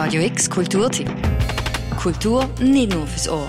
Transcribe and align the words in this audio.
Radio 0.00 0.22
X 0.22 0.48
Kulturtipp. 0.48 1.10
Kultur 2.00 2.48
nicht 2.60 2.94
nur 2.94 3.04
fürs 3.04 3.28
Ohr. 3.28 3.48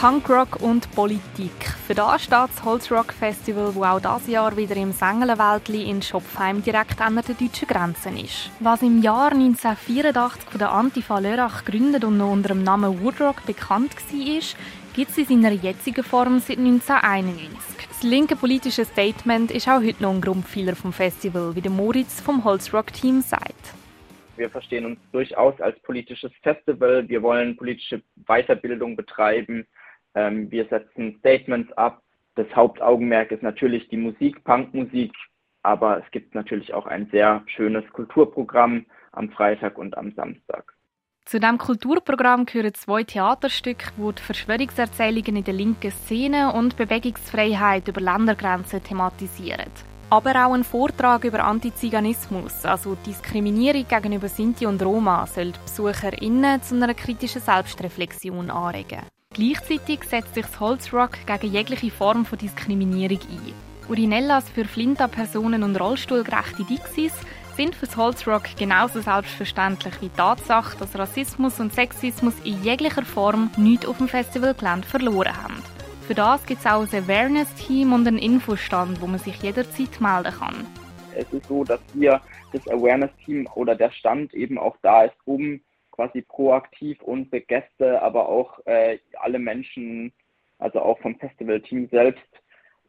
Punkrock 0.00 0.62
und 0.62 0.88
Politik. 0.92 1.50
Für 1.88 1.96
das 1.96 2.22
steht 2.22 2.32
das 2.32 2.64
Holzrock 2.64 3.12
Festival, 3.12 3.74
wo 3.74 3.82
auch 3.82 3.98
dieses 3.98 4.28
Jahr 4.28 4.56
wieder 4.56 4.76
im 4.76 4.92
Sengelenwäldli 4.92 5.90
in 5.90 6.00
Schopfheim 6.00 6.62
direkt 6.62 7.00
an 7.00 7.16
der 7.16 7.24
deutschen 7.24 7.66
Grenze 7.66 8.10
ist. 8.10 8.52
Was 8.60 8.82
im 8.82 9.02
Jahr 9.02 9.32
1984 9.32 10.44
von 10.48 10.58
der 10.60 10.70
Antifa 10.70 11.18
Lörrach 11.18 11.64
gegründet 11.64 12.04
und 12.04 12.18
noch 12.18 12.30
unter 12.30 12.50
dem 12.50 12.62
Namen 12.62 13.02
Woodrock 13.02 13.44
bekannt 13.46 13.96
war, 13.96 14.42
gibt 14.98 15.12
es 15.12 15.18
in 15.18 15.42
seiner 15.42 15.52
jetzigen 15.52 16.02
Form 16.02 16.40
seit 16.40 16.58
1991. 16.58 17.56
Das 17.86 18.02
linke 18.02 18.34
politische 18.34 18.84
Statement 18.84 19.52
ist 19.52 19.68
auch 19.68 19.80
heute 19.80 20.02
noch 20.02 20.12
ein 20.12 20.20
Grundpfeiler 20.20 20.74
vom 20.74 20.92
Festival, 20.92 21.54
wie 21.54 21.60
der 21.60 21.70
Moritz 21.70 22.20
vom 22.20 22.42
Holzrock-Team 22.42 23.20
sagt. 23.20 23.74
Wir 24.36 24.50
verstehen 24.50 24.86
uns 24.86 24.98
durchaus 25.12 25.60
als 25.60 25.78
politisches 25.82 26.32
Festival. 26.42 27.08
Wir 27.08 27.22
wollen 27.22 27.56
politische 27.56 28.02
Weiterbildung 28.26 28.96
betreiben. 28.96 29.68
Ähm, 30.16 30.50
wir 30.50 30.66
setzen 30.66 31.14
Statements 31.20 31.72
ab. 31.74 32.02
Das 32.34 32.48
Hauptaugenmerk 32.56 33.30
ist 33.30 33.44
natürlich 33.44 33.86
die 33.90 33.98
Musik, 33.98 34.42
Punkmusik, 34.42 35.12
aber 35.62 36.02
es 36.04 36.10
gibt 36.10 36.34
natürlich 36.34 36.74
auch 36.74 36.86
ein 36.86 37.08
sehr 37.12 37.44
schönes 37.46 37.88
Kulturprogramm 37.92 38.84
am 39.12 39.30
Freitag 39.30 39.78
und 39.78 39.96
am 39.96 40.10
Samstag. 40.16 40.74
Zu 41.28 41.38
diesem 41.38 41.58
Kulturprogramm 41.58 42.46
gehören 42.46 42.72
zwei 42.72 43.04
Theaterstücke, 43.04 43.90
die 43.98 44.14
die 44.14 44.22
Verschwörungserzählungen 44.22 45.36
in 45.36 45.44
der 45.44 45.52
linken 45.52 45.90
Szene 45.90 46.54
und 46.54 46.74
Bewegungsfreiheit 46.78 47.86
über 47.86 48.00
Ländergrenzen 48.00 48.82
thematisieren. 48.82 49.70
Aber 50.08 50.30
auch 50.30 50.54
ein 50.54 50.64
Vortrag 50.64 51.24
über 51.24 51.44
Antiziganismus, 51.44 52.64
also 52.64 52.96
Diskriminierung 53.04 53.86
gegenüber 53.86 54.26
Sinti 54.26 54.64
und 54.64 54.82
Roma, 54.82 55.26
soll 55.26 55.52
die 55.52 55.58
BesucherInnen 55.66 56.62
zu 56.62 56.76
einer 56.76 56.94
kritischen 56.94 57.42
Selbstreflexion 57.42 58.50
anregen. 58.50 59.02
Gleichzeitig 59.34 60.04
setzt 60.04 60.34
sich 60.34 60.46
das 60.46 60.60
Holzrock 60.60 61.26
gegen 61.26 61.52
jegliche 61.52 61.90
Form 61.90 62.24
von 62.24 62.38
Diskriminierung 62.38 63.20
ein. 63.20 63.52
Urinellas 63.90 64.48
für 64.48 64.64
Flinta-Personen 64.64 65.62
und 65.62 65.78
rollstuhlgerechte 65.78 66.64
Dixies 66.64 67.12
sind 67.58 67.74
für 67.74 67.86
das 67.86 67.96
Holzrock 67.96 68.44
genauso 68.56 69.00
selbstverständlich 69.00 70.00
wie 70.00 70.08
die 70.08 70.16
Tatsache, 70.16 70.78
dass 70.78 70.96
Rassismus 70.96 71.58
und 71.58 71.72
Sexismus 71.72 72.38
in 72.44 72.62
jeglicher 72.62 73.02
Form 73.02 73.50
nichts 73.56 73.84
auf 73.84 73.98
dem 73.98 74.06
Festivalgelände 74.06 74.86
verloren 74.86 75.36
haben. 75.36 75.56
Für 76.06 76.14
das 76.14 76.46
gibt 76.46 76.60
es 76.60 76.66
auch 76.66 76.82
ein 76.82 77.02
Awareness-Team 77.04 77.92
und 77.92 78.06
einen 78.06 78.18
Infostand, 78.18 79.02
wo 79.02 79.08
man 79.08 79.18
sich 79.18 79.42
jederzeit 79.42 80.00
melden 80.00 80.32
kann. 80.38 80.54
Es 81.16 81.32
ist 81.32 81.46
so, 81.46 81.64
dass 81.64 81.80
hier 81.92 82.20
das 82.52 82.64
Awareness-Team 82.68 83.48
oder 83.56 83.74
der 83.74 83.90
Stand 83.90 84.32
eben 84.34 84.56
auch 84.56 84.76
da 84.82 85.02
ist, 85.06 85.16
um 85.24 85.60
quasi 85.90 86.22
proaktiv 86.22 87.02
unsere 87.02 87.40
Gäste, 87.40 88.00
aber 88.00 88.28
auch 88.28 88.64
äh, 88.66 89.00
alle 89.18 89.40
Menschen, 89.40 90.12
also 90.60 90.78
auch 90.78 91.00
vom 91.00 91.16
Festivalteam 91.16 91.88
selbst, 91.88 92.22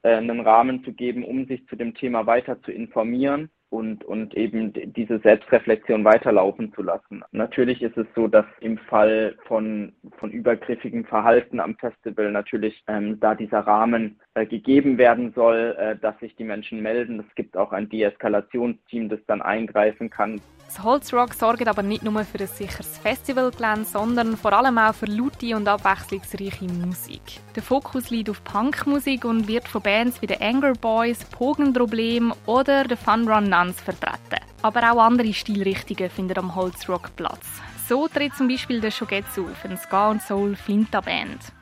äh, 0.04 0.14
einen 0.14 0.42
Rahmen 0.42 0.84
zu 0.84 0.94
geben, 0.94 1.24
um 1.24 1.48
sich 1.48 1.66
zu 1.66 1.76
dem 1.76 1.96
Thema 1.96 2.28
weiter 2.28 2.62
zu 2.62 2.72
informieren 2.72 3.50
und, 3.70 4.04
und 4.04 4.36
eben 4.36 4.74
diese 4.74 5.20
Selbstreflexion 5.20 6.04
weiterlaufen 6.04 6.74
zu 6.74 6.82
lassen. 6.82 7.24
Natürlich 7.32 7.82
ist 7.82 7.98
es 7.98 8.08
so, 8.16 8.28
dass 8.28 8.46
im 8.62 8.78
Fall 8.78 9.36
von, 9.48 9.94
von 10.18 10.32
übergriffigem 10.32 11.06
Verhalten 11.06 11.60
am 11.60 11.76
Festival 11.76 12.32
natürlich 12.32 12.84
ähm, 12.88 13.20
da 13.20 13.36
dieser 13.36 13.60
Rahmen 13.60 14.20
gegeben 14.46 14.98
werden 14.98 15.34
soll, 15.34 15.76
äh, 15.78 15.96
dass 15.98 16.18
sich 16.20 16.36
die 16.36 16.44
Menschen 16.44 16.82
melden. 16.82 17.20
Es 17.20 17.36
gibt 17.36 17.58
auch 17.58 17.72
ein 17.72 17.90
Deeskalationsteam, 17.90 19.10
das 19.10 19.20
dann 19.28 19.42
eingreifen 19.42 20.10
kann. 20.10 20.42
Das 20.66 20.84
Holzrock 20.84 21.34
sorgt 21.34 21.68
aber 21.68 21.82
nicht 21.82 22.04
nur 22.04 22.24
für 22.24 22.40
ein 22.40 22.48
sicheres 22.48 23.00
Festivalgelände, 23.00 23.86
sondern 23.86 24.38
vor 24.38 24.54
allem 24.54 24.78
auch 24.78 24.94
für 24.94 25.08
laute 25.08 25.56
und 25.56 25.68
abwechslungsreiche 25.68 26.66
Musik. 26.66 27.22
Der 27.56 27.64
Fokus 27.64 28.12
liegt 28.12 28.30
auf 28.30 28.44
Punkmusik 28.44 29.26
und 29.26 29.48
wird 29.48 29.68
von 29.68 29.82
Bands 29.82 30.22
wie 30.22 30.28
den 30.28 30.40
Anger 30.40 30.74
Boys, 30.74 31.26
Pogenproblem 31.26 32.34
oder 32.46 32.84
den 32.84 32.98
Fun 32.98 33.28
Run 33.28 33.50
Nuns 33.50 33.82
vertreten. 33.82 34.46
Aber 34.62 34.92
auch 34.92 35.02
andere 35.02 35.34
Stilrichtungen 35.34 36.12
finden 36.12 36.38
am 36.38 36.56
Holzrock 36.56 37.16
Platz. 37.16 37.62
So 37.88 38.08
tritt 38.08 38.36
zum 38.36 38.48
Beispiel 38.48 38.80
der 38.80 38.92
Shogetsu 38.92 39.46
auf, 39.46 39.66
eine 39.66 39.76
Ska- 39.76 40.12
und 40.12 40.22
Soul-Flinta-Band. 40.22 41.59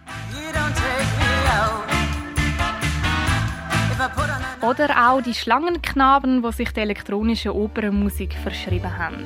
Oder 4.62 5.12
auch 5.12 5.22
die 5.22 5.36
Schlangenknaben, 5.36 6.42
die 6.42 6.52
sich 6.52 6.72
der 6.72 6.84
elektronischen 6.84 7.52
Opernmusik 7.52 8.34
verschrieben 8.34 8.98
haben. 8.98 9.24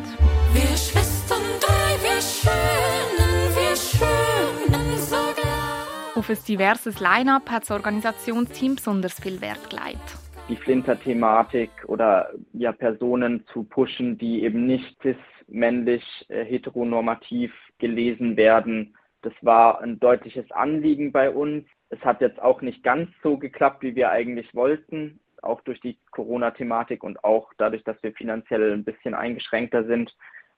Wir 0.54 0.62
Schwestern 0.76 1.42
drei, 1.62 1.96
wir 2.04 2.22
schönen, 2.22 3.56
wir 3.56 3.76
schönen 3.76 4.98
so 4.98 5.16
Auf 6.20 6.30
ein 6.30 6.38
diverses 6.48 7.00
Line-Up 7.00 7.50
hat 7.50 7.64
das 7.64 7.72
Organisationsteam 7.72 8.76
besonders 8.76 9.20
viel 9.20 9.40
Wert 9.40 9.70
gelegt. 9.70 10.18
Die 10.50 10.58
Flinter-Thematik 10.58 11.70
oder 11.88 12.32
ja, 12.52 12.74
Personen 12.74 13.46
zu 13.54 13.64
pushen, 13.64 14.18
die 14.18 14.44
eben 14.44 14.68
nicht 14.68 15.02
cis-männlich 15.02 16.04
äh, 16.28 16.44
heteronormativ 16.44 17.54
gelesen 17.80 18.36
werden, 18.36 18.94
das 19.22 19.34
war 19.42 19.82
ein 19.82 20.00
deutliches 20.00 20.50
Anliegen 20.52 21.12
bei 21.12 21.30
uns. 21.30 21.66
Es 21.90 22.00
hat 22.02 22.22
jetzt 22.22 22.42
auch 22.42 22.62
nicht 22.62 22.84
ganz 22.84 23.10
so 23.22 23.38
geklappt, 23.38 23.84
wie 23.84 23.96
wir 23.96 24.10
eigentlich 24.10 24.54
wollten, 24.56 25.20
auch 25.42 25.62
durch 25.62 25.80
die 25.82 25.98
Corona-Thematik 26.12 27.04
und 27.04 27.24
auch 27.24 27.52
dadurch, 27.58 27.84
dass 27.84 28.02
wir 28.04 28.14
finanziell 28.14 28.74
ein 28.74 28.84
bisschen 28.84 29.14
eingeschränkter 29.14 29.84
sind. 29.86 30.16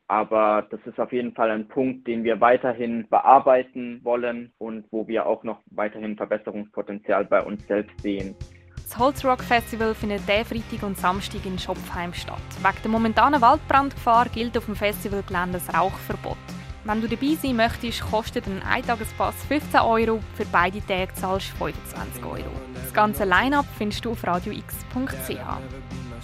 Aber 0.07 0.67
das 0.69 0.81
ist 0.85 0.99
auf 0.99 1.13
jeden 1.13 1.33
Fall 1.33 1.49
ein 1.49 1.67
Punkt, 1.67 2.07
den 2.07 2.23
wir 2.23 2.41
weiterhin 2.41 3.07
bearbeiten 3.09 4.01
wollen 4.03 4.51
und 4.57 4.85
wo 4.91 5.07
wir 5.07 5.25
auch 5.25 5.43
noch 5.43 5.59
weiterhin 5.71 6.17
Verbesserungspotenzial 6.17 7.25
bei 7.25 7.41
uns 7.41 7.65
selbst 7.67 7.99
sehen. 8.01 8.35
Das 8.75 8.99
Holzrock 8.99 9.41
Festival 9.41 9.95
findet 9.95 10.27
der 10.27 10.45
Freitag 10.45 10.83
und 10.83 10.97
Samstag 10.97 11.45
in 11.45 11.57
Schopfheim 11.57 12.13
statt. 12.13 12.41
Wegen 12.61 12.81
der 12.83 12.91
momentanen 12.91 13.41
Waldbrandgefahr 13.41 14.27
gilt 14.29 14.57
auf 14.57 14.65
dem 14.65 14.75
Festivalgelände 14.75 15.53
das 15.53 15.73
Rauchverbot. 15.73 16.37
Wenn 16.85 17.01
du 17.01 17.07
dabei 17.07 17.37
sein 17.41 17.55
möchtest, 17.55 18.01
kostet 18.01 18.45
ein 18.45 18.61
Eintagespass 18.61 19.35
15 19.47 19.79
Euro, 19.79 20.19
für 20.35 20.45
beide 20.51 20.85
Tage 20.85 21.13
zahlst 21.13 21.53
du 21.53 21.65
25 21.65 22.25
Euro. 22.25 22.51
Das 22.73 22.93
ganze 22.93 23.23
Line-Up 23.23 23.65
findest 23.77 24.03
du 24.03 24.11
auf 24.11 24.23
radiox.ch. 24.25 25.29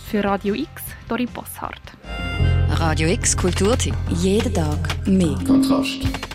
Für 0.09 0.24
Radio 0.24 0.56
X, 0.56 0.84
Dori 1.08 1.28
Bosshardt. 1.28 1.81
Radio 2.72 3.09
X 3.09 3.38
Kulturtipp. 3.38 3.96
Jeden 4.09 4.53
Tag 4.53 5.08
mehr. 5.08 5.38
Kontrast. 5.46 6.28